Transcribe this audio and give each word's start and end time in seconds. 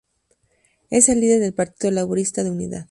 Es 0.89 1.09
el 1.09 1.19
líder 1.21 1.39
del 1.39 1.53
Partido 1.53 1.91
Laborista 1.91 2.43
de 2.43 2.49
Unidad. 2.49 2.79